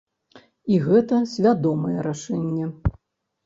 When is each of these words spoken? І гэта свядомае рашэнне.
І 0.75 0.79
гэта 0.87 1.21
свядомае 1.35 1.95
рашэнне. 2.11 2.65